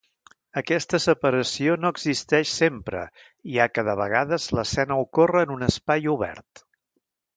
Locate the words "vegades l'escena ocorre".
4.01-5.45